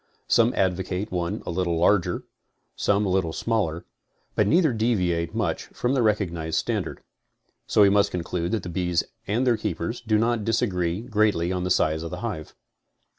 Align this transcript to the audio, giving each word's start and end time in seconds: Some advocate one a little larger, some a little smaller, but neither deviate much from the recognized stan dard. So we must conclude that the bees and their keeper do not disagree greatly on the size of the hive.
Some 0.27 0.51
advocate 0.55 1.11
one 1.11 1.43
a 1.45 1.51
little 1.51 1.77
larger, 1.77 2.23
some 2.75 3.05
a 3.05 3.09
little 3.09 3.31
smaller, 3.33 3.85
but 4.33 4.47
neither 4.47 4.73
deviate 4.73 5.35
much 5.35 5.65
from 5.67 5.93
the 5.93 6.01
recognized 6.01 6.57
stan 6.57 6.81
dard. 6.81 7.01
So 7.67 7.83
we 7.83 7.89
must 7.91 8.09
conclude 8.09 8.51
that 8.53 8.63
the 8.63 8.69
bees 8.69 9.03
and 9.27 9.45
their 9.45 9.57
keeper 9.57 9.93
do 10.07 10.17
not 10.17 10.43
disagree 10.43 11.01
greatly 11.01 11.51
on 11.51 11.65
the 11.65 11.69
size 11.69 12.01
of 12.01 12.09
the 12.09 12.21
hive. 12.21 12.55